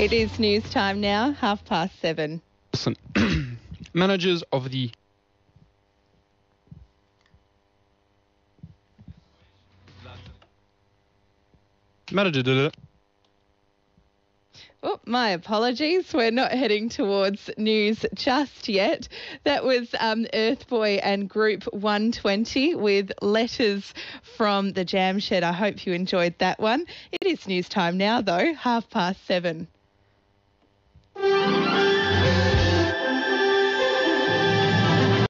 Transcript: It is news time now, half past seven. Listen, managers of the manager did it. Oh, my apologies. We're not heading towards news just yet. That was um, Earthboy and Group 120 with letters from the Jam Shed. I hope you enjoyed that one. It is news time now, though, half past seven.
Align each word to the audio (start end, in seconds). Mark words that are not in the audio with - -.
It 0.00 0.12
is 0.12 0.38
news 0.38 0.62
time 0.70 1.00
now, 1.00 1.32
half 1.32 1.64
past 1.64 2.00
seven. 2.00 2.40
Listen, 2.72 2.96
managers 3.94 4.44
of 4.52 4.70
the 4.70 4.92
manager 12.12 12.44
did 12.44 12.58
it. 12.58 12.76
Oh, 14.84 15.00
my 15.04 15.30
apologies. 15.30 16.14
We're 16.14 16.30
not 16.30 16.52
heading 16.52 16.88
towards 16.88 17.50
news 17.58 18.06
just 18.14 18.68
yet. 18.68 19.08
That 19.42 19.64
was 19.64 19.92
um, 19.98 20.26
Earthboy 20.32 21.00
and 21.02 21.28
Group 21.28 21.64
120 21.72 22.76
with 22.76 23.10
letters 23.20 23.92
from 24.22 24.74
the 24.74 24.84
Jam 24.84 25.18
Shed. 25.18 25.42
I 25.42 25.50
hope 25.50 25.84
you 25.84 25.92
enjoyed 25.92 26.38
that 26.38 26.60
one. 26.60 26.86
It 27.10 27.26
is 27.26 27.48
news 27.48 27.68
time 27.68 27.98
now, 27.98 28.20
though, 28.20 28.54
half 28.54 28.88
past 28.90 29.26
seven. 29.26 29.66